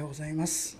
[0.00, 0.78] ようございます。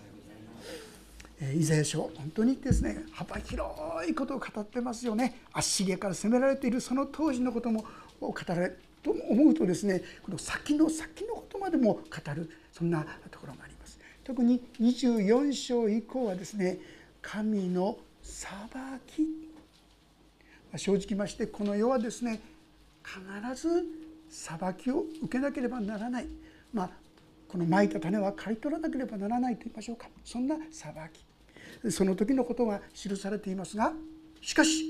[1.54, 3.70] イザヤ書本当にですね幅広
[4.08, 5.42] いことを語ってますよね。
[5.52, 7.84] アッシリアから攻められているその当時のことも
[8.20, 12.00] 語られと思うとですねこの先の先のことまでも語
[12.34, 13.98] るそんなところがあります。
[14.24, 16.78] 特に24章以降はですね
[17.22, 18.50] 神の裁
[19.06, 19.26] き。
[20.76, 22.40] 正直ましてこの世はですね
[23.04, 23.20] 必
[23.60, 23.84] ず
[24.30, 26.28] 裁きを受けなければならない、
[26.72, 26.90] まあ、
[27.50, 30.94] このまいた種は刈り取らなければならないと言いましょうかそんな裁
[31.82, 33.92] きその時のことが記されていますが
[34.40, 34.84] しかし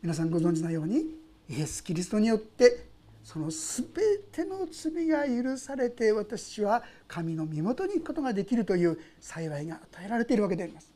[0.00, 1.16] 皆さんご存知のように
[1.50, 2.86] イエス・キリストによって
[3.24, 3.86] その全
[4.30, 10.92] ての罪が許されて私は神の身元に行くことができるという幸いが与えられているわけであります。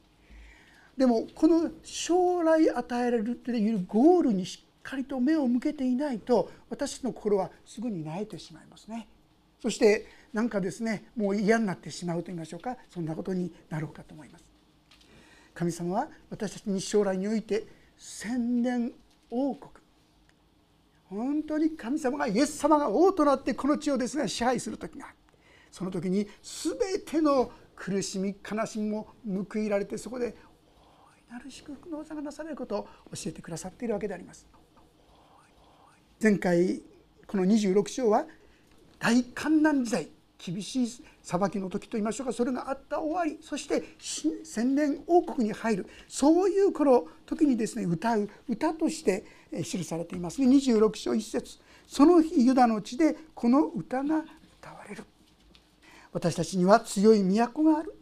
[0.96, 9.08] でもこの将来与えられるというゴールにしっかりと目を向けていないと私の心はすぐに萎えてしまいますね。
[9.60, 14.44] そしてなんかですねもう嫌になってしまうと言いましょうかそんなことになろうかと思います。
[15.54, 17.64] 神様は私たちに将来において
[17.96, 18.92] 千年
[19.30, 19.72] 王国
[21.08, 25.06] 本当に神様がイエス様が王となってこの地をですね支配する時が
[25.70, 29.08] その時に全ての苦しみ悲しみも
[29.50, 30.32] 報いられてそこで大い
[31.32, 32.82] なる祝福の技がなされることを
[33.14, 34.46] 教えてくださっているわけであります。
[36.22, 36.82] 前回
[37.26, 38.26] この26章は
[38.98, 45.86] 大観難時代厳しい裁きの時といいましょうかそれがあった終わりそして千年王国に入る。
[46.08, 49.24] そういう頃時にですね歌う歌として
[49.64, 50.40] 記されています。
[50.40, 51.58] ね26章1節。
[51.86, 54.24] その日ユダの地でこの歌が
[54.60, 55.04] 歌われる。
[56.12, 57.94] 私たちには強い都がある。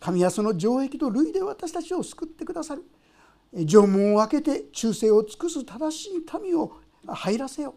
[0.00, 2.84] 神はその城壁と類で私たちを救ってくださる。
[3.66, 6.72] 城門を開けて忠誠を尽くす正しい民を
[7.06, 7.74] 入らせよ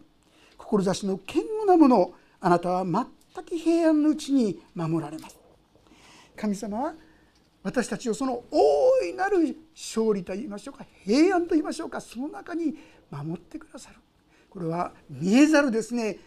[0.56, 5.38] 志の堅固なものをあなたは待っ全く平安のうちに守られます。
[6.36, 6.94] 神様は
[7.62, 12.76] 私たちをその大いなる勝利といいましょうか平安といいましょうかその中に
[13.10, 13.96] 守ってくださる。
[14.48, 16.18] これは見えざるですね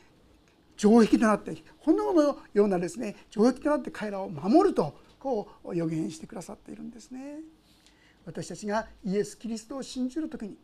[0.77, 7.39] 城壁となって炎のようなですね城壁となって彼らを守るとこう予言してくださっているんですね。
[8.25, 10.55] 私たちがイエス・キリストを信じる時に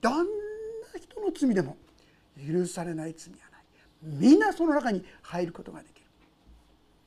[0.00, 0.24] どんな
[0.98, 1.76] 人の罪でも
[2.36, 3.45] 許されない罪は
[4.06, 6.06] ない皆その中に入ることができる。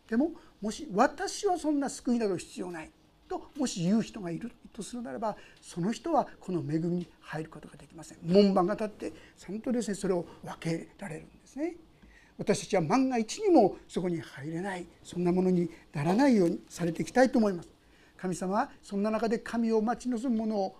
[0.10, 2.92] でももし私はそんな救いなど必要ない。
[3.28, 8.18] ともし言う人がいるとするならばその人はこの恵みに入ることができません。
[8.24, 11.76] 門番が立ってちゃんとですねそれを分けられるんですね。
[12.38, 14.86] 私たちは万が一にもそこに入れない。
[15.04, 17.70] そんなものにならないようにされていきたいと思います。
[18.18, 20.76] 神様はそんな中で神を待ち望む者を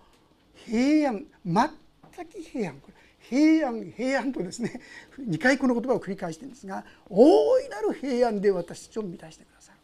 [0.66, 2.94] 平安全く平安これ
[3.28, 4.80] 平安平安とですね
[5.20, 9.78] 2回この言葉を繰り返してるんですが大いなる平安で私たちを満たしてくださる。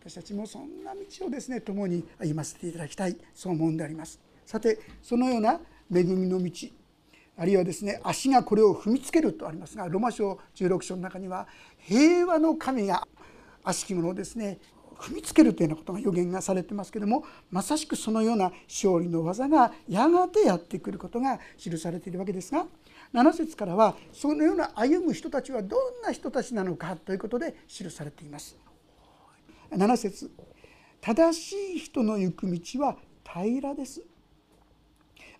[0.00, 4.20] 私たちもそんな道をですね共に歩ませていただきたいそう思うんであります。
[4.46, 5.60] さてそのような
[5.92, 6.50] 恵みの道
[7.36, 11.46] あるいはですね足がこれを踏みつけるとありますがロマ書16章の中には
[11.78, 13.06] 平和の神が
[13.62, 14.58] 悪しき者をですね
[14.98, 22.66] 踏みつけるというようなことが予言がされてますけどもまさしくそのような勝利の技がやがてやってくることが記されているわけですが
[23.14, 28.56] 7節からはそのような歩む人たちはどんな人たちなのかということで記されています。
[29.70, 30.30] 7節
[31.00, 34.02] 正しい人の行く道は平らです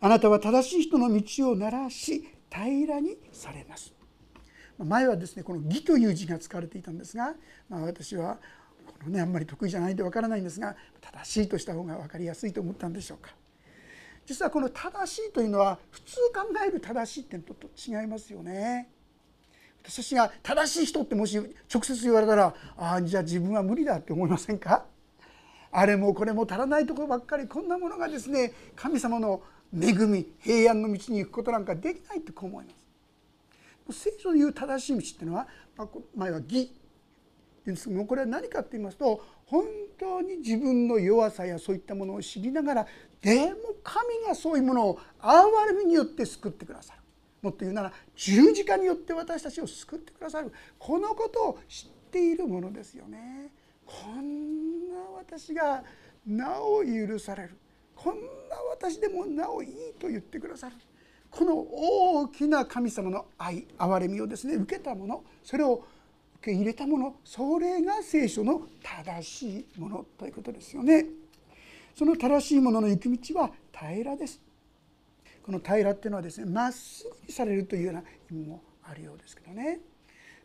[0.00, 3.92] あなたは正しい人の道を鳴らし平らにされます
[4.78, 7.34] 前はですねこの「義」という字が使われていたんですが、
[7.68, 8.38] まあ、私は
[8.92, 13.30] このねあんまり得意じゃないんでわからないんですが正しいとした方が分かりやすいと思ったんでしょうか。
[14.26, 18.90] 実はこの正しいというのは普通考える正しいってのと違いますよね。
[19.82, 21.38] 私が正しい人ってもし
[21.72, 24.84] 直接言われたらああじゃあ自分は無理だって思いませんか？
[25.70, 27.46] あれもこれも足らないとこばっかり。
[27.46, 34.00] こんなものがですね神様の恵み平安の道に行くことなんかできないってこう思います。
[34.00, 35.48] 聖書で言う正しい道っていうのは
[36.14, 36.70] 前は義
[37.74, 39.64] ですもこれは何かって言いますと本
[39.98, 42.86] 当に自分の弱さやそういったものを知りながら
[43.20, 47.00] でも神がそういうものを憐れみによって救ってくださる。
[47.42, 50.52] もっと言うなら十字架によって私たちを救ってくださる。
[50.78, 53.52] このことを知っているものですよね。
[53.86, 55.82] こんな私が
[56.26, 57.56] なお許される。
[57.94, 58.20] こんな
[58.70, 60.76] 私でもなおいいと言ってくださる。
[61.30, 65.84] この大きな神様の愛憐れみをですね受けたものそれを
[66.40, 71.06] 受け入れたものそれが聖書の正しいものということですよね。
[71.94, 74.40] その正しいものの行く道は平らです。
[75.44, 78.00] この平らっていうのはですねまっすぐにされるというような
[78.30, 79.80] 意味もあるようですけどね。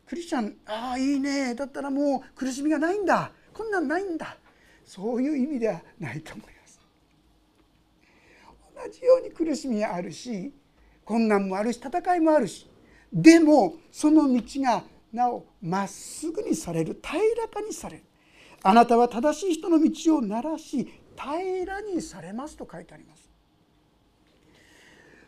[0.06, 4.38] クリスチャンああいいねだったらもう苦しみがないんだこんなんないんだ
[4.86, 6.80] そういう意味ではないと思います
[8.76, 10.52] 同じように苦しみがあるし
[11.06, 12.68] 困難もあるし戦いもあるし
[13.12, 14.84] でもその道が
[15.14, 18.04] なおまっすぐにされる平らかにされる。
[18.64, 23.30] あなたは正しい人の道をならし平らにされますと書いてあります。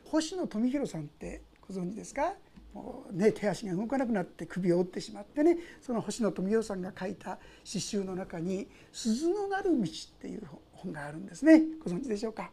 [0.05, 2.33] 星野富弘さんってご存知ですか？
[2.73, 9.87] もうね手足が動かなくなって首を折ってしまってねその星野富弘さんが書いた詩集の中に「鈴のなる道」っ
[10.19, 10.41] ていう
[10.73, 11.61] 本があるんですね。
[11.83, 12.51] ご存知でしょうか？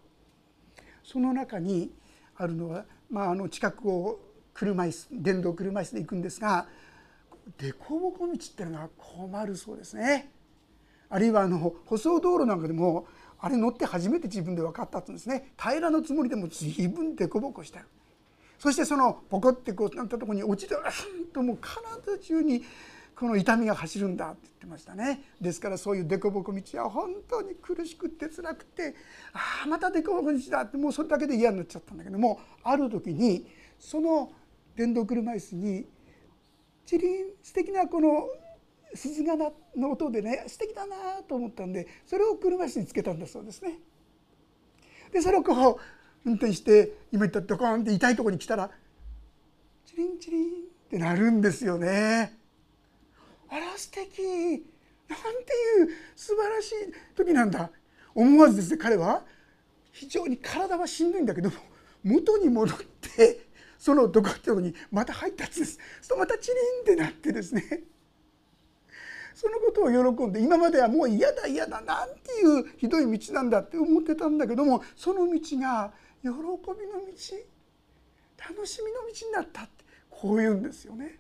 [1.03, 1.93] その中に
[2.37, 4.21] あるのは、まあ、あの近くを
[4.55, 6.67] 車椅子電動車椅子で行くんですが
[7.57, 10.31] 凸凹道っていうのが困るそうですね。
[11.09, 13.07] あるいはあの舗装道路なんかでも
[13.39, 15.53] あれ乗って初めて自分で分かったってんですね。
[15.59, 17.85] 平らのつもりでも随分凸凹してる
[18.59, 20.79] そしてそのポコってこうなったところに落ちてう
[21.23, 22.63] んともう体中に
[23.17, 25.23] この痛みが走るんだって言ってましたね。
[25.41, 28.95] ですからそういう凸凹道は本当に苦しくて辛くて
[29.33, 33.47] ああまた凸凹道だってもうそれだけで嫌になっちゃったんだけどもある時に
[33.79, 34.31] その
[34.77, 35.85] 電動車椅子に
[36.87, 38.29] チリン素敵なこの
[38.95, 43.79] 鈴がなの音でね素敵だなと思ったんでそれを車椅子につけたんだそうですね。
[45.13, 45.77] でそれをこう
[46.25, 48.71] 運転して今言ったドコンって痛いとこに来たら
[49.87, 50.49] チリンチリンっ
[50.91, 52.39] てなるんですよね。
[53.49, 54.23] あら素敵
[55.09, 56.75] なんていう素晴らしい
[57.15, 57.71] 時なんだ
[58.15, 59.25] 思わずですね彼は
[59.93, 61.57] 非常に体はしんどいんだけども
[62.03, 62.79] 元に戻っ
[63.17, 63.47] て
[63.83, 65.77] そのどこってとこにまた入ったんです。
[66.01, 67.83] そまたチリンってなってですね。
[69.35, 75.93] そのことを喜んで今まではもう嫌だ嫌だなんていうひどい道なんだって思ってたんだけどもその道が
[76.23, 76.45] 喜びの道
[78.39, 81.19] 楽しみの道になったってこう言うんですよね。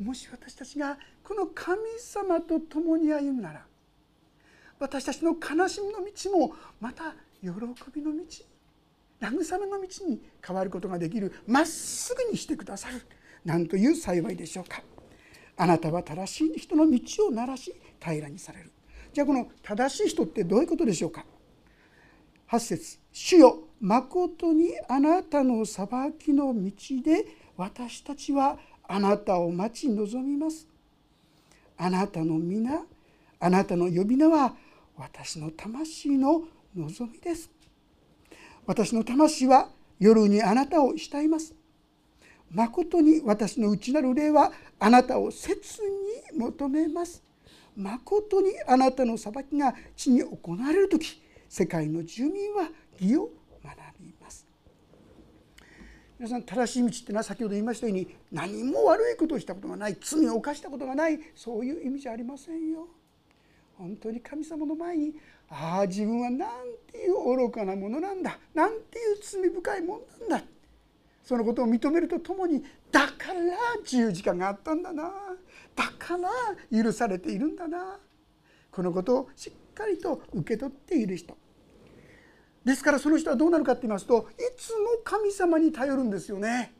[0.00, 3.66] もし私たちがこの神様と共に歩むなら
[4.78, 7.48] 私たちの悲しみの道もまた喜
[7.92, 8.59] びの道。
[9.20, 11.32] 慰めの道に変わることができる。
[11.46, 13.02] まっすぐにしてくださる。
[13.44, 14.82] なんという幸いでしょうか。
[15.56, 18.72] あなたは正しい人の道をならし平らにされる。
[19.12, 21.24] じゃあこの正しい人ってどういうことでしょうか。
[22.48, 22.98] 8節。
[23.12, 25.86] 主よまことにあなたの裁
[26.18, 26.72] きの道
[27.02, 27.26] で
[27.56, 28.58] 私たちは
[28.88, 30.66] あなたを待ち望みます。
[31.76, 32.82] あなたの皆
[33.38, 34.54] あなたの呼び名は
[34.96, 36.44] 私の魂の
[36.76, 37.50] 望みです。
[38.66, 39.68] 私の魂は
[39.98, 41.54] 夜にあなたを慕います
[42.50, 45.60] まことに私の内なる霊はあなたを切
[46.32, 47.22] に求めます。
[47.76, 52.68] まことにあなたの裁きが地に行われる時世界の住民は
[52.98, 53.30] 義を
[53.64, 54.46] 学びます。
[56.18, 62.88] 皆さん正しい道ってのは先ほど言いましたように何も悪いことをしたことがない罪を犯したことがないそういう意味じゃありませんよ。
[63.78, 65.14] 本当に神様の前に
[65.50, 66.48] ああ自分はなん
[66.90, 68.38] ていう愚かなものなんだ。
[68.54, 70.46] なんていう罪深いもんなんだ。
[71.24, 75.12] そのことを認めるとともにだから十字架があったんだな。
[75.74, 77.98] だから許されているんだな。
[78.70, 81.36] このことをしっかりと受け取っている人。
[82.64, 86.74] ですからその人はどうなるかって言いますといつも神様に頼るんですよね。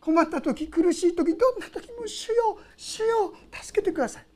[0.00, 4.29] 困った時苦しい時どんな時も主よ主よ助けてください。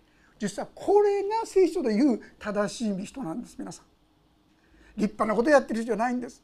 [0.49, 3.87] 実はこれが聖書で言う正しい人なんです皆さん。
[4.97, 6.42] 立派なことやってる人じゃないんです。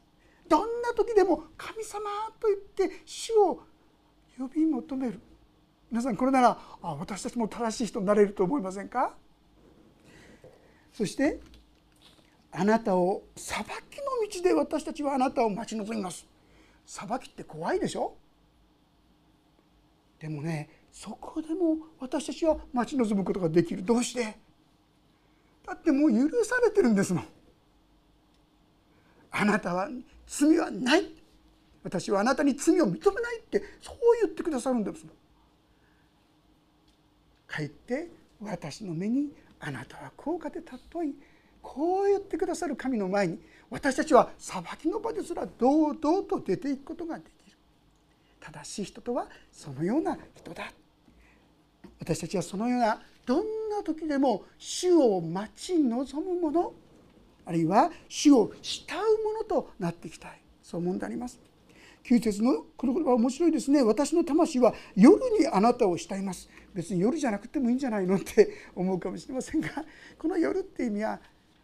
[0.49, 2.01] どんな時でも神様
[2.39, 3.61] と言って主を
[4.37, 5.19] 呼び求める。
[5.91, 9.13] 皆さんこれならあ私たちも正しい人になれると思いませんか？
[10.91, 11.39] そして
[12.51, 13.71] あなたを裁きの
[14.29, 16.25] 道で私たちはあなたを待ち望みます。
[16.85, 18.15] 裁きって怖いでしょ？
[20.19, 23.83] でもねそこでも私たちは待ち望むことができる。
[23.83, 24.37] どうして？
[25.65, 27.25] だってもう許されてるんですもん。
[29.31, 29.89] あなたは
[30.27, 31.05] 罪はない。
[31.83, 35.03] 私はあなたに罪を認めないってそう言ってくださるんです
[37.47, 41.15] かえって私の目にあなたは高価で尊い
[41.61, 47.57] こう言ってくださる神の前に私たちは裁きの場ですら堂々と出ていくことができる。
[48.39, 50.71] 正しい人とはそのような人だ。
[51.99, 56.73] 私たちはそのようなどんな時でも主を待ち望む者
[57.45, 60.41] あるいは主を慕うものとなっていきたい。
[60.61, 61.39] そう思うんであります。
[62.03, 63.83] 9節のこの言葉面白いですね。
[63.83, 66.49] 私の魂は夜にあなたを慕います。
[66.73, 69.69] 別に夜じゃなくてもいいんじゃないのって思うかもしれませんが
[70.17, 71.19] この夜っていう意味は、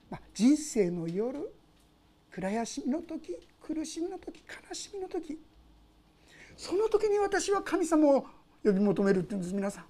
[0.09, 1.39] まあ、人生の夜
[2.31, 5.39] 暗休みの時苦しみの時悲しみの時。
[6.55, 8.25] その時に私は神様を
[8.63, 9.85] 呼び求めるっていうんです皆さん。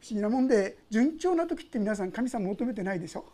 [0.00, 3.24] 不思議なもんで順調な時って皆さん神様求めてないでしょ？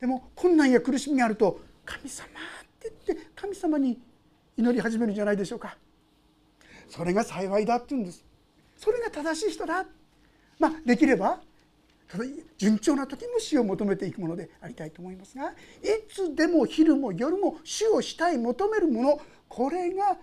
[0.00, 2.32] でも困難や苦しみがあると「神様」っ
[2.80, 4.00] て言って神様に
[4.56, 5.76] 祈り始めるんじゃないでしょうか？
[6.88, 8.24] それが幸いだって言うんです。
[8.76, 9.86] それが正しい人だ。
[10.58, 11.40] まあできれば
[12.56, 15.54] 順調な時も死を求めていくものでありたいと思いますがい
[16.08, 20.16] つでも昼も夜も主をしたい求めるものこれが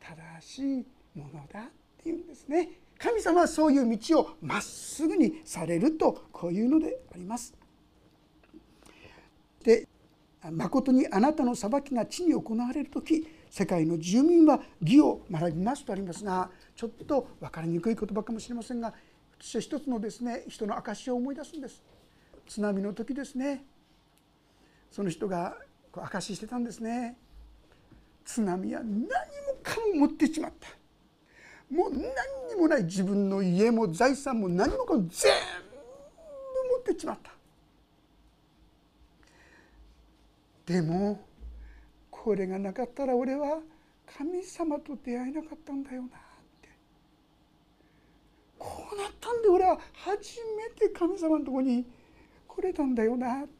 [0.00, 0.86] 正しい
[1.18, 1.64] ものだっ
[2.02, 2.79] ていうんですね。
[3.02, 7.54] 神様はそういう道をまっすぐにされるとこういうのであります。
[9.64, 9.88] で
[10.50, 18.94] 誠にあなたの裁きが地に行われる時世界の住民は義を学びますとありますがちょっと分かりにくい言葉かもしれませんが
[19.38, 21.82] 私は一つのですね人の証を思い出すんです。
[22.46, 23.64] 津波の時ですね。
[24.90, 25.56] その人が
[25.90, 27.16] こう証ししてたんですね。
[28.24, 29.08] 津波は何も
[29.62, 30.79] かも持ってしまった。
[31.70, 32.00] もう何
[32.48, 37.30] にもない自分の家も財産も何もかも全部持ってしまった。
[40.66, 41.20] でも
[42.10, 43.60] これがなかったら俺は
[44.18, 46.10] 神様と出会えなかったんだよなっ
[46.60, 46.68] て。
[48.58, 51.86] こうなったんで俺は初めて神様のとこに
[52.48, 53.50] 来れたんだよなって。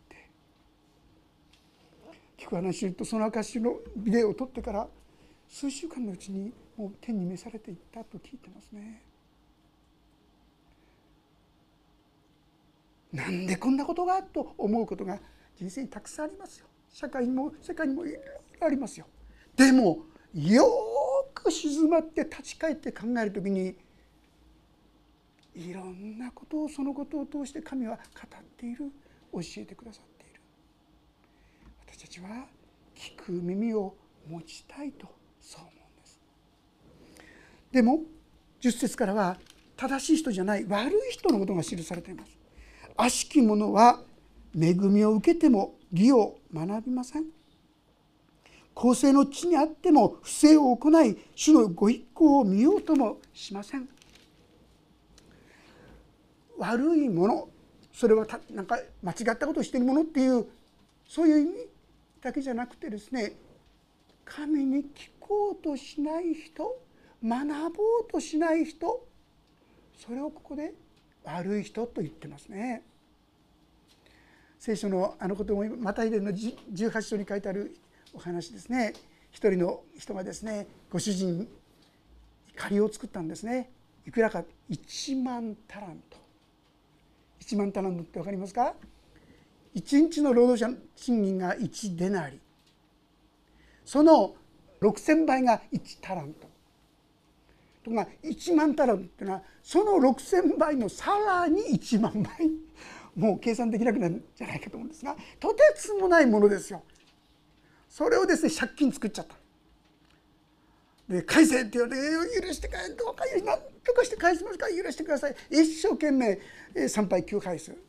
[2.37, 4.89] 聞く話言うとその証のビデオを撮ってから
[5.51, 9.03] 数週間のうちにもう天に召されていったと聞いてますね。
[13.13, 15.19] なんでこんなことがと思うことが
[15.57, 16.67] 人生にたくさんありますよ。
[16.93, 18.17] 社会にも世界にもいろい
[18.61, 19.07] ろありますよ。
[19.57, 20.65] でもよ
[21.35, 23.75] く静まって立ち返って考える時に
[25.57, 28.93] いろんなことをそのことを通して神は語っている
[29.33, 30.41] 教えてくださっている
[31.89, 32.47] 私たちは
[32.95, 33.97] 聞く耳を
[34.29, 36.21] 持ちたいとそう思うんです。
[37.73, 38.03] でも
[38.61, 39.39] 10節からは
[39.77, 42.39] 正しい人じゃない悪い人のことが記されています。
[42.97, 44.03] 悪しき者は
[44.55, 47.25] 恵みを受けても義を学びません。
[48.75, 53.89] 公正の地にあっても不正を行い主のご一行を見ようともしません。
[56.59, 57.49] 悪いもの
[57.93, 60.47] それはなんか間違ったことをしているものっていう
[61.07, 61.51] そういう意味
[62.21, 63.33] だけじゃなくてですね
[64.25, 66.81] 神に聞こうとしない人
[67.23, 69.07] 学ぼうとしない人
[69.97, 70.73] それをここで
[71.25, 72.83] 悪い人と言ってますね。
[74.59, 77.77] 聖書のあのこともマタイ伝の18章に書いてある
[78.15, 78.95] お話ですね。
[79.31, 81.49] 一人の人がですねご主人
[82.57, 83.71] 借りを作ったんですね。
[84.07, 86.17] いくらか1万タラント
[87.41, 88.75] 1万タラントって分かりますか
[89.75, 92.41] ？1日の労働者賃金が1デナリ。
[93.85, 94.35] その
[94.81, 96.49] 6,000倍が1タラント。
[97.83, 102.51] とか1万タラントっていうのはその6,000倍のさらに1万倍。
[103.17, 106.83] もう計算できなくなるんじゃないかと思うんですがとてつもないものですよ。
[107.89, 109.35] それをですね借金作っちゃった。
[111.09, 115.35] で返せって言われて許してくれどうか何とかして返しますか許してください。
[115.51, 116.39] 一生懸命
[116.89, 117.83] 参拝9回する。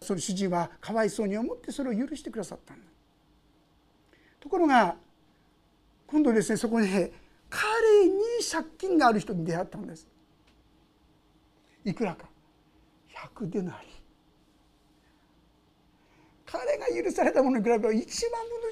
[0.00, 2.74] その主人はかわいそうに思ってそれを許してくださった
[4.44, 4.94] ところが
[6.06, 7.10] 今度ですねそこに彼に
[8.48, 10.06] 借金がある人に出会ったんです
[11.82, 12.26] いくらか
[13.38, 13.88] 100デナリ
[16.44, 18.06] 彼が許されたものに比べると1万分の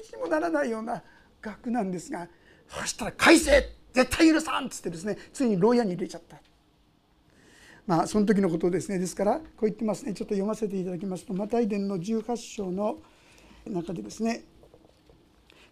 [0.07, 1.01] 1にもならないような
[1.41, 2.27] 額なんですが
[2.67, 6.39] そしたら「返せ絶対許さん!」っつってですねついに牢屋に入れちゃった。
[7.87, 12.99] まあその時のことですねですからこう言ってますねちょっと読ませていただきますとマタイ伝の18章の
[13.65, 14.45] 中でですね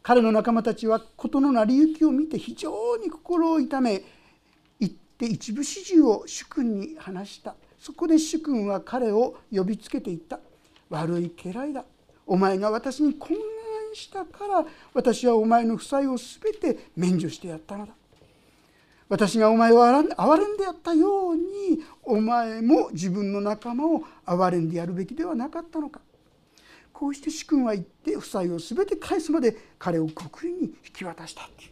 [0.03, 4.01] 彼の仲間たちは事の成り行きを見て非常に心を痛め
[4.79, 7.55] 行って一部始終を主君に話した。
[7.79, 10.39] そこで主君は彼を呼びつけていった。
[10.89, 11.85] 悪い家来だ。
[12.25, 13.37] お前が私にこんな
[13.95, 17.93] したから私はお前の負債を全て免除してやったのだ。
[19.09, 21.41] 私がお前を憐れんでやったように
[22.03, 25.99] お前も自分の仲間を憐れんでやるべきではなかったのか。
[27.01, 31.67] こうして主君は言って負債を全て返すまで彼を国利に引き渡したってい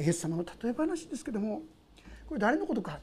[0.00, 1.62] うイエス様の例え話ですけども
[2.26, 2.98] これ誰のことか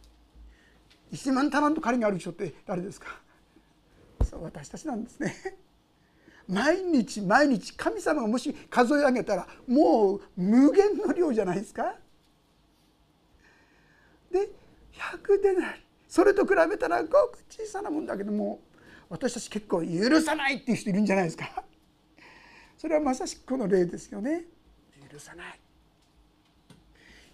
[1.13, 3.07] 1万タラント借りがある人って誰ですか
[4.25, 5.33] そう私たちなんですね。
[6.45, 11.95] 毎日毎日神様がもし数え上げたらもう無限の量じゃないですか。
[14.29, 14.49] で
[14.91, 18.59] 100でないそれと比べたらごく小さなもんだけども
[19.11, 21.63] 私たち結構許さないっていう人いるんじゃないですか？
[22.77, 24.45] それはまさしくこの例ですよね。
[25.11, 25.59] 許さない。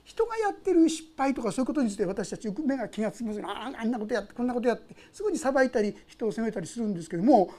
[0.04, 7.54] 人がやってる失敗とかそういうことについて私たちよく目が気が付きますああんなことやってこんなことやってすぐに裁いたり人を責めたりするんですけども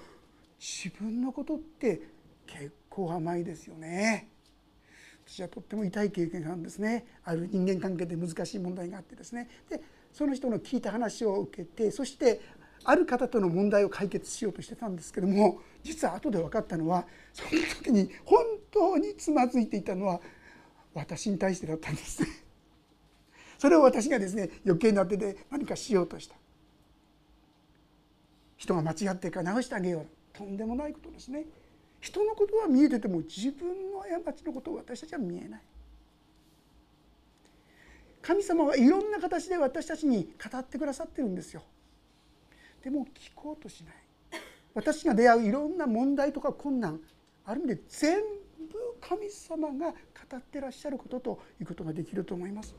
[0.59, 2.01] 自分のことって
[2.47, 4.29] 結構甘いですよね。
[5.27, 12.41] 私はとっても痛い経験があるんですねある人間関係で難しい問題があってですねでその人の聞いた話を受けてそして
[12.85, 17.51] ある方との問題を解決しようとしてたんですけども実は後で分かったのはその
[17.83, 20.21] 時に本当につまずいていたのは
[20.95, 22.29] 私に対してだったんですね。
[23.59, 26.35] それを私がですね余計な手で何かしようとした。
[28.57, 30.07] 人が間違ってか直してあげよう。
[30.37, 31.45] とんでもないことですね。
[32.01, 35.61] 人のことは見えてても自分の過ちのことを私たちは見えない。
[38.23, 41.63] 神様はいろんな形で私たちに語ってくださってるんですよ。
[42.83, 43.95] でも聞こうとしない。
[44.75, 47.01] 私が出会ういろんな問題とか困難
[47.45, 48.19] ある意味で全
[48.71, 52.75] 部神様が語ってらっしゃることということができると思います。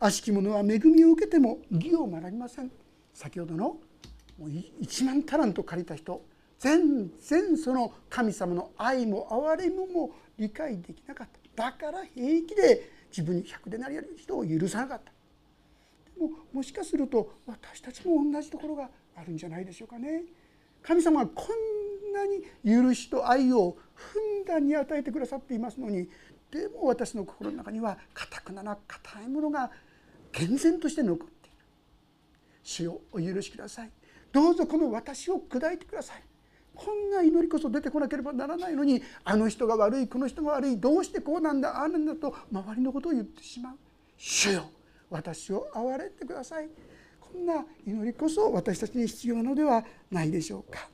[0.00, 2.72] 悪しき者は恵みを受けても義を学びません。
[3.14, 3.76] 先ほどの
[4.40, 6.24] 1万タラント借りた人。
[6.58, 11.70] 全然その神様の愛も憐れみも理解できなかった。
[11.70, 15.11] だから平気で自分に100でなりやる人を許さなかった。
[16.28, 20.24] ももしかすると私たちも同じところがあるんじゃないでしょうかね。
[20.82, 26.08] 神様がこんなに許しと愛をふんだんに与えてくださっていますのに
[26.50, 29.70] でも私の心の中には固くなな硬いものが
[30.32, 31.56] 健全として残っている。
[32.62, 33.90] 主をお許しください。
[34.32, 36.22] どうぞこの私を砕いてください。
[36.74, 43.76] こんな祈りこそ出てこなければならないのにあの人が悪いこの人が悪いどうしてこうなんだああなんだと周りのことを言ってしまう。
[44.16, 44.70] 主よ
[45.12, 46.68] 私を憐れてください。
[47.20, 50.88] こんな祈りこそ私たちに必要なのではないでしょうか。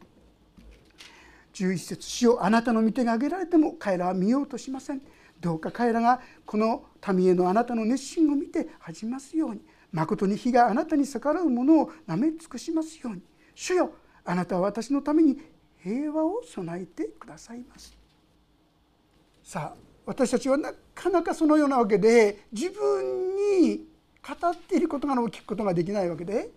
[1.55, 5.03] 11節主よあなたの御手が挙げられても彼らは見ようとしません。
[5.41, 6.85] どうか彼らがこの
[7.15, 9.61] 民へのあなたの熱心を見て恥じますように。
[9.93, 13.23] まことに火があなたに逆らう者をなめ尽くしますように。
[13.55, 13.93] 主よ
[14.25, 15.39] あなたは私のために
[15.83, 17.97] 平和を備えてくださいます。
[19.45, 23.87] さあ私たちはなかなかそのようなわけで自分に
[24.27, 26.51] 語っていることが聞くことができないわけで。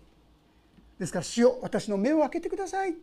[0.99, 2.95] ですから主よ私の目を開けてください。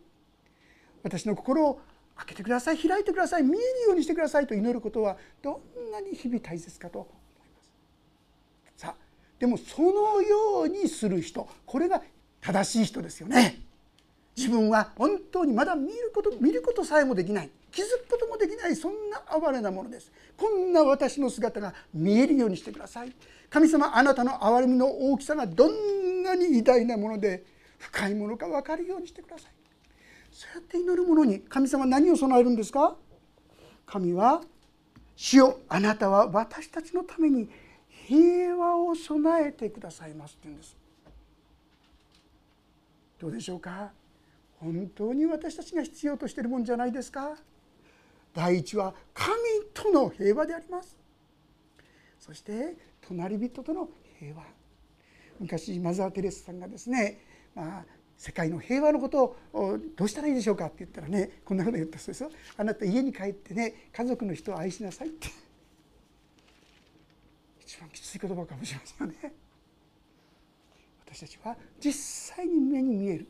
[1.03, 1.81] 私の心を
[2.15, 2.77] 開けてください。
[2.77, 3.43] 開いてください。
[3.43, 4.47] 見えるようにしてください。
[4.47, 8.81] と祈ることはどんなに日々大切かと思います。
[8.81, 8.95] さあ
[9.37, 12.01] でもそのようにする人これが
[12.41, 13.61] 正しい人ですよね。
[14.37, 17.49] 自分は本当にまだ見ること見ることさえもできない。
[17.71, 17.85] 気づ
[18.39, 20.11] できないそんな哀れなものです。
[20.35, 23.13] こんな私の姿が見えるようにしてください。
[23.49, 27.43] 神様あなたの憐れみの大きさがどんなに偉大なもので
[27.77, 29.51] 深いものか分かるようにしてください。
[30.31, 32.95] そうやって祈る者に神様何を備えるんですか？
[33.85, 34.41] 神は
[35.15, 37.49] 「主よあなたは私たちのために
[38.07, 40.77] 平和を備えてくださいます」って言うんです。
[43.19, 43.91] どうでしょうか？
[44.59, 47.35] 本当に私たちが必要としているもんじゃないですか？
[48.33, 49.33] 第一は神
[49.73, 50.95] との平和であります。
[52.19, 53.89] そして隣人との
[54.19, 54.43] 平和。
[55.39, 57.21] 昔マザー・テレスさんがですね、
[57.55, 57.85] まあ、
[58.17, 62.31] 世界の平和のことをどうしたらいいでしょうかって言ったらねこんなこと言ったそうですよ。
[62.57, 65.27] あなた家に帰ってね家族の人を愛しなさいって。
[67.61, 69.33] 一番きつい言葉かもしれませんよね。
[71.05, 73.27] 私たちは実際に目に見える。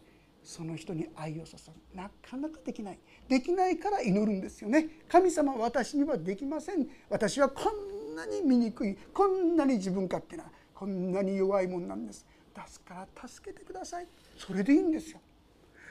[0.50, 1.52] その人に愛を注
[1.94, 1.96] ぐ。
[1.96, 3.00] なかなかできない。
[3.28, 4.88] できないから祈るんですよね。
[5.08, 6.88] 神様私にはできません。
[7.08, 12.26] 私はこんなに醜いこんなに自分勝手なこんなに弱いもんなんです。
[12.56, 14.08] ですから助けてください。
[14.40, 15.20] それでいいんですよ。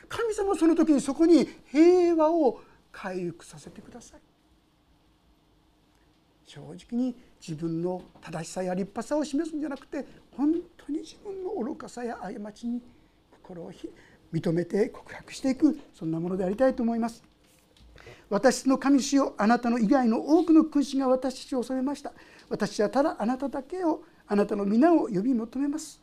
[0.08, 4.20] 神様その時にそこに平和を回復させてください。
[6.46, 10.04] 正直に自分の正しさや立派さを示すんじゃなくて
[10.36, 12.82] 本当に自分の愚かさや過ちに
[13.30, 13.70] 心を
[14.32, 17.22] 認めて告白していくそんなものでありたいと思います。
[18.30, 22.12] 私の神主よあなたの以外の多くの君主が私たちを恐れました。
[22.50, 26.00] 私はただあなただけをあなたの皆を呼び求めます。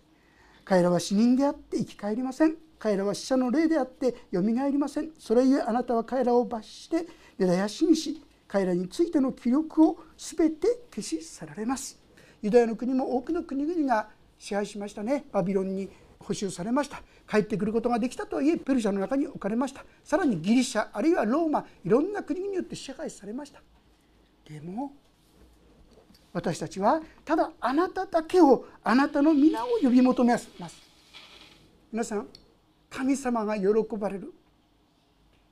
[0.63, 2.55] 彼らは死人であって生き返りません。
[2.79, 5.11] 彼らは死者の霊であってよみがえりません。
[5.19, 7.05] それゆえあなたは彼らを罰して
[7.37, 11.99] 根絶やしにし彼らについての記録を全て消し去られます。
[12.41, 15.25] ユダヤの国も多くの国々が支配しましたね。
[15.31, 15.89] バビロンに
[16.25, 17.01] 補修されました。
[17.29, 19.85] 帰ってくることができたとはいえペルシャの中に置かれました。
[20.03, 23.61] さらにギリシャあるいはローマいろんな国によって支配されました。
[24.49, 24.93] でも
[26.33, 30.49] 私たちはただあなただけをあなたの皆を呼び求めます。
[31.91, 32.27] 皆さん
[32.89, 34.33] 神様が喜ばれる。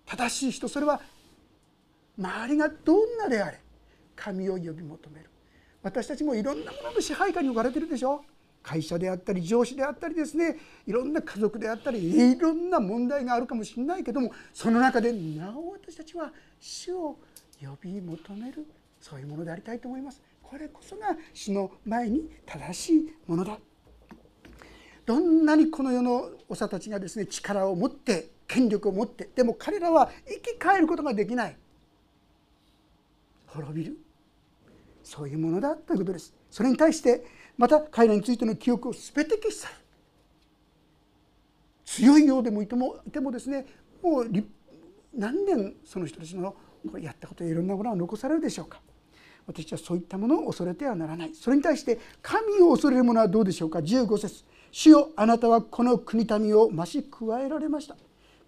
[0.05, 0.99] 正しい人それは
[2.17, 3.59] 周りがどんなであれ
[4.15, 5.29] 神を呼び求める。
[5.81, 8.23] 私たちもいろんなものの支配下に置かれてるでしょ。
[8.63, 17.17] 会社であったり上司であったりですねいろんな家族であったりいろんな問題があるかもしれないけどもその中でなお私たちは主を
[17.61, 18.65] 呼び求める
[18.99, 20.21] そういうものでありたいと思います。
[20.41, 23.57] これこそが主の前に正しいものだ。
[25.05, 31.57] どんなにこの世の長たちがですね力を持って権力を持ってでも彼らは生き返ることができない。
[33.47, 33.97] 滅びる。
[35.03, 36.33] そういうものだということです。
[36.49, 37.25] それに対して
[37.57, 39.73] また彼らについての記憶を全て消し去る
[41.85, 43.65] 強いようでもいてもいてもですね
[44.01, 44.29] もう
[45.15, 46.55] 何年その人たちの
[46.99, 48.81] やったこといろんなものは残されるでしょうか。
[49.45, 51.35] 私はそういったものを恐れてはならない。
[51.35, 53.79] それに対して神を恐れる者はどうでしょうか。
[53.79, 54.43] 15節。
[54.71, 57.95] 主よあなたはこの国民を増し加えられました。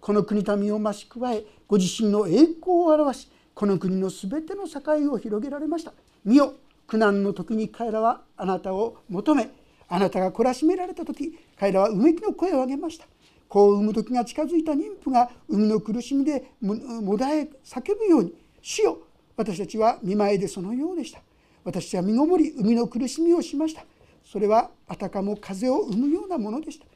[0.00, 4.80] この国民を増し加えご自身の栄光を表しこの国のすべての境
[5.12, 5.92] を広げられました。
[6.24, 6.54] 見よ
[6.86, 9.50] 苦難の時に彼らはあなたを求め
[9.88, 13.06] あなたが懲らしめられた時彼らはうめきの声を上げました。
[13.48, 18.98] 子を産む時が近づいた妊婦が海の苦しみでもだえ叫ぶように「主よ
[19.36, 21.20] 私たちは見舞いでそのようでした。
[21.62, 23.84] 私は身ごもり海の苦しみをしました。
[24.24, 26.86] それはあたかも風を生むようなものでした。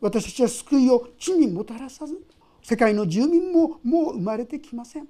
[0.00, 2.20] 私たちは救いを地にもたらさず
[2.62, 5.08] 世界の住民ももう生まれてきません。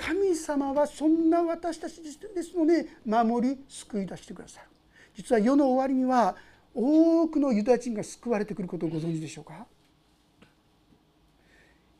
[0.00, 4.66] 神様はそんな私たちですので守り救い出してくださる。
[5.14, 6.36] 実は世の終わりには
[6.74, 9.66] 多くのユダヤ人が救われてくることをご存知でしょうか？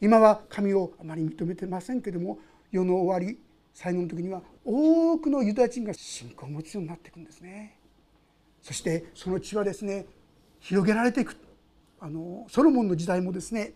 [0.00, 2.38] 今は神をあまり認めてませんけども
[2.72, 3.38] 世の終わり
[3.74, 7.76] 最後の時には多くのユダヤ人が信仰を持つようになっていくんですね。
[8.62, 10.06] そしてその血はですね
[10.60, 11.36] 広げられていく。
[11.98, 13.74] あのソロモンの時代もですね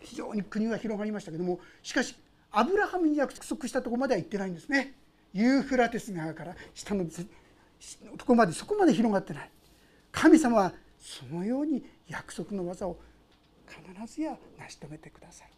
[0.00, 2.16] 非常に国が広がりましたけどもしかし
[2.52, 4.94] アブラハムに約束したところまでは行ってないんですね。
[5.32, 7.06] ユーフラテス川から下の
[8.18, 9.50] とこまでそこまで広がってない。
[10.12, 12.96] 神様はそのように約束の技を
[13.66, 15.50] 必ずや成し遂げてください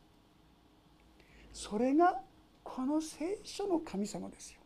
[1.52, 2.20] それが
[2.62, 4.60] この聖書の神様ですよ。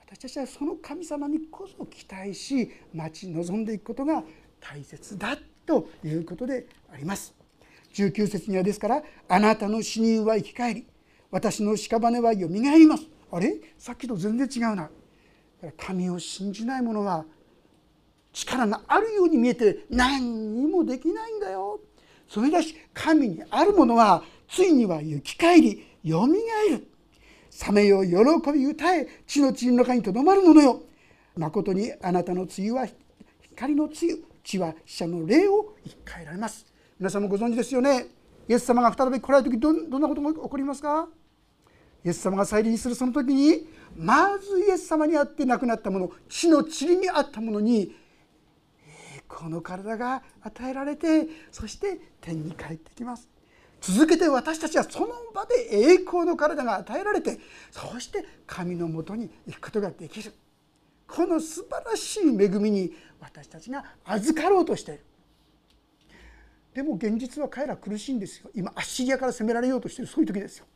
[0.00, 4.24] 私たちはその神様にこそ期待し待ち望んでいくことが
[4.60, 7.35] 大切だということであります。
[7.96, 10.86] 19節にはですから「あなたの死人は生き返り
[11.30, 13.58] 私の屍はよみがえります」あれ？
[13.78, 14.90] さっきと全然違うな。
[15.78, 17.24] 神を信じない者は
[18.32, 21.80] 力があるように見えて何にもできないんだよ。
[22.28, 26.86] それだし神にあるものはついには行き返りよみがえる。
[27.50, 30.82] サメよ喜び歌え地の地の中にとどまるものよ。
[31.36, 32.86] 誠にあなたの梅雨は
[33.40, 36.66] 光の梅雨地は死者の霊を生き返られます。
[36.98, 38.06] 皆さんもご存知ですよね。
[38.48, 41.06] イエス様が再び来られる時どどんなことが起こりますか？
[42.02, 47.94] イエス様が再臨するその時にまずイエス様にあって亡くなったもの地の塵にあったものに
[49.28, 53.28] この体が与えられてそして天に帰ってきます。
[53.82, 57.38] 続けて私たちはその場で栄光の体が与えられて
[57.70, 60.32] そして神のもとに行くことができる。
[61.06, 65.04] この素晴らしい恵みに私たちが預かろうとしている。
[66.76, 68.50] でも現実は彼ら苦しいんですよ。
[68.54, 70.66] 今アッシリアから攻められようとしているそういう時ですよ。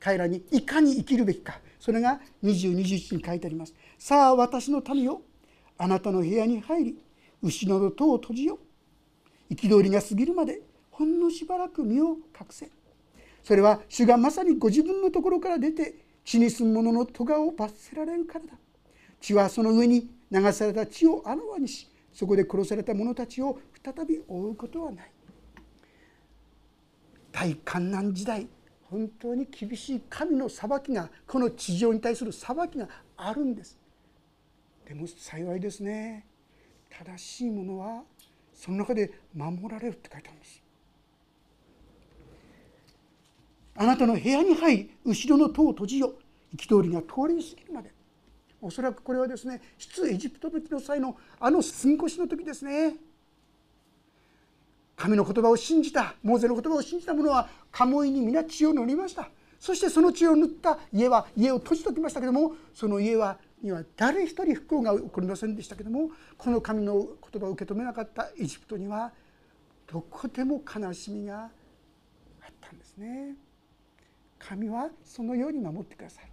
[0.00, 1.60] 彼らにいかに生きるべきか。
[1.78, 3.74] それが2021に書いてあります。
[4.00, 5.22] さあ私の民よ
[5.78, 6.98] あなたの部屋に入り
[7.40, 8.58] 後ろの戸を閉じよ
[9.48, 10.60] 憤りが過ぎるまで
[10.90, 12.68] ほんのしばらく身を隠せ。
[13.44, 18.54] それは主がまさにご自分のところから出て血に住む者の咎を罰せられるからだ。
[19.20, 25.10] 血はその上に流された血をあらわにしそこで殺された者たちを再び追うことはない。
[27.32, 28.46] 大観難時代
[28.84, 33.76] 本当に厳しい神の裁きがこの地上に対する裁きがあるんです。
[34.86, 36.24] でも幸いですね。
[36.88, 38.04] 正しいものは
[38.54, 40.62] その中で守られるって書いてあるんです。
[43.76, 46.14] あなたの部屋に入り後ろの戸を閉じよ
[46.56, 47.93] 憤りが通り過ぎるまで
[48.64, 52.96] おそらくこれはですね出エジプト時の際のあの住み越しの時ですね。
[54.96, 59.28] 神の言葉を信じたモーゼの言葉を信じた者は鴨居に皆血を塗りました。
[59.60, 66.94] そしてその血を塗った家は家を閉じておきましたけどもその家はには誰一人不幸が起こりませんでしたけどもこの神の
[67.32, 69.12] 言葉を受け止めなかったエジプトには
[69.90, 71.50] どこでも悲しみがあっ
[72.60, 73.36] たんですね。
[74.38, 76.28] 神はそのように守ってくださる。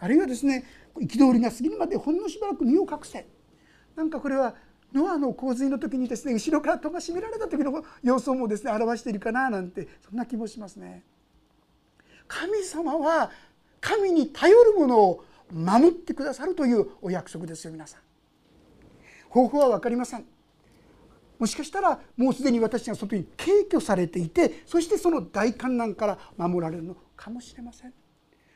[0.00, 0.64] あるいはですね
[0.98, 3.26] 憤りが過ぎるまでほんのしばらく身を隠せ。
[3.94, 4.54] なんかこれは
[4.92, 11.04] ノアの洪水の時にですね後ろから戸が閉められた時の様子もですね表しているかななんてそんな気もしますね。
[12.26, 13.30] 神様は
[13.80, 18.00] 神に頼るものを守ってくださるというお約束ですよ皆さん。
[19.28, 20.24] 方法は分かりません。
[21.38, 27.92] もしかしたらもうすでに私が外に軽挙されていてそしてその大観難から守られるのかもしれません。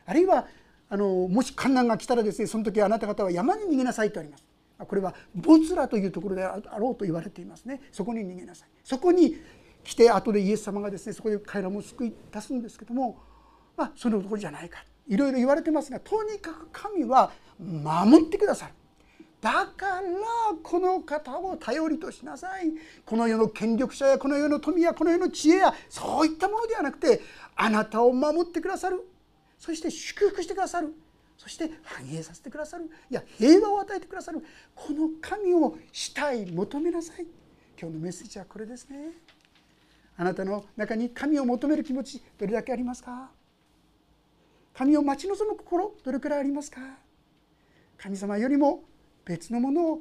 [0.07, 0.47] あるいは
[0.89, 4.45] あのもし観難が来たらですねその時あなた方は山に逃げなさいとあります。
[4.79, 7.81] これはボツラというところであろうと言われていますね。
[7.93, 8.69] そこに逃げなさい。
[8.83, 9.37] そこに
[9.83, 13.19] 来て後でイエス様がですねそこで彼らも救い出すんですけども
[13.77, 14.85] まあそのところじゃないか。
[15.07, 18.75] いろいろ言われてますがとにかく神は守ってくださる。
[19.41, 20.03] だから
[20.63, 22.73] この方を頼りとしなさい。
[23.05, 27.21] この世の権力者やこの世の富やこの世の知恵やそういったものではなくて
[27.55, 29.07] あなたを守ってくださる。
[29.65, 30.93] そして祝福してくださる。
[31.39, 32.85] そして繁栄させてくださる。
[33.11, 34.45] いや平和を与えてくださる。
[34.75, 37.27] この神をしたい求めなさい。
[37.81, 39.13] 今日のメッセージはこれですね。
[40.19, 43.31] あなたの中に神を求める気持ちどれだけありますか？
[44.75, 46.83] 神を待ち望む心どれくらいありますか？
[47.97, 48.83] 神様よりも
[49.25, 50.01] 別のものを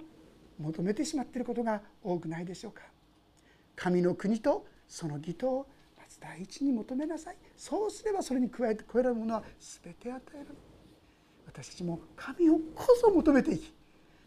[0.60, 2.82] 求めてしまっていることが多くないでしょうか？
[3.78, 5.66] 神の国とその義と
[6.24, 7.38] 第一に求めなさい。
[7.58, 9.44] そうすればそれに加えて加えられるものは
[9.84, 10.48] 全て与える。
[11.46, 13.74] 私たちも神をこそ求めていき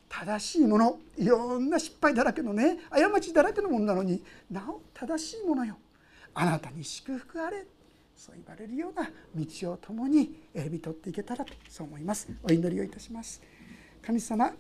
[0.09, 5.79] 正しいものいろんな失敗だらけのね過ちだらけのものなのになお正しいものよ。
[6.35, 7.67] あなたに祝福あれ。
[8.15, 12.29] そう言われるような道を共に選び取っていけたらとそう思います。
[12.43, 13.41] お祈りをいたします。
[14.03, 14.53] 神様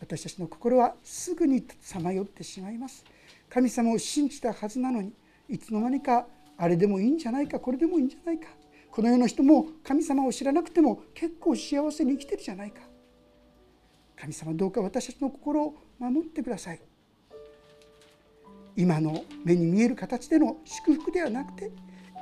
[0.00, 3.04] 私たちの心はすぐにさまよってしまいます。
[3.48, 5.12] 神様を信じたはずなのに
[5.48, 6.26] いつの間にか
[6.56, 8.48] あれでもいいんじゃないかこれでもいいんじゃないか。
[8.90, 12.80] この世の人も神様を知らなくても結構幸せに生きてるじゃないか。
[14.16, 16.80] 神様どうか私たちの心を守ってください。
[18.76, 21.72] 今の目に見える形での祝福ではなくて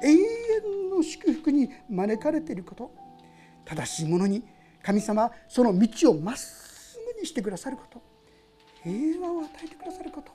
[0.02, 2.90] 永遠の祝福に招かれていること。
[3.64, 4.42] 正しいものに
[4.82, 8.02] 神様その道をまっすぐにしてくださること。
[8.82, 10.32] 平和を与えてくださること。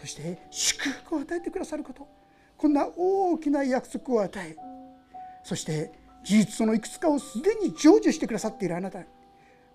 [0.00, 2.08] そして祝福を与えてくださること。
[2.56, 4.56] こんな大きな約束を与え
[5.42, 9.00] そして事実そのいくつかをすでに成就してくださっているあなた。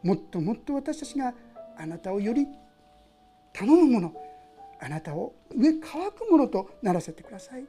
[0.03, 1.33] もっともっと私たちが
[1.77, 2.47] あなたをより
[3.51, 4.13] 頼むもの
[4.79, 7.65] あなたを上乾くものとならせてください。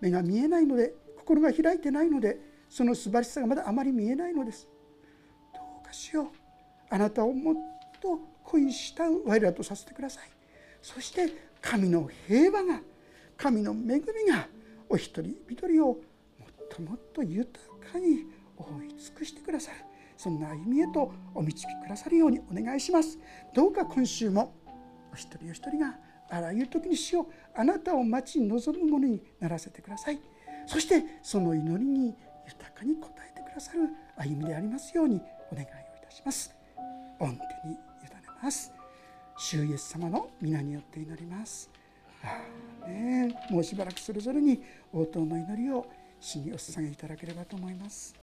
[0.00, 4.66] 目が見えないので心が開いてないのでその素晴らしさがまだあまり見えないのです。
[5.54, 6.26] どうかしよう。
[6.90, 7.56] あなたをもっ
[8.00, 10.30] と恋した我らとさせてください。
[10.82, 12.80] そして神の平和が
[13.36, 14.48] 神の恵みが
[14.88, 17.58] お一人一人をもっともっと豊
[17.92, 18.24] かに
[18.56, 19.78] 覆い尽くしてくださる。
[20.16, 23.18] そんな歩みへとお導きくださるようにお願いします。
[23.54, 24.54] どうか今週も
[25.12, 25.98] お一人お一人が
[26.30, 30.20] あらゆる時にしようあなたを待ち望むものにならせてください。
[30.66, 32.16] そしてその祈りに
[32.46, 32.96] 豊かに応
[33.28, 35.20] えてくださる歩みでありますように
[35.52, 35.72] お願いをい
[36.04, 36.54] たします。
[37.18, 37.78] 御手に委ね
[38.42, 38.75] ます。
[39.36, 41.70] 主イエス様の皆によって祈ります。
[42.86, 45.86] ね、もうしばらくそれぞれに応答の祈りを
[46.20, 48.14] 主にお捧げいただければと思います。